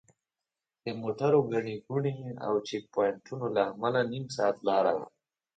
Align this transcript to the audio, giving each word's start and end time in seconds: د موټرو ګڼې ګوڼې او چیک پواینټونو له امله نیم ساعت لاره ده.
د 0.83 0.85
موټرو 1.01 1.39
ګڼې 1.53 1.75
ګوڼې 1.87 2.15
او 2.45 2.53
چیک 2.67 2.83
پواینټونو 2.93 3.45
له 3.55 3.61
امله 3.71 4.01
نیم 4.11 4.25
ساعت 4.35 4.57
لاره 4.67 4.93
ده. 4.99 5.05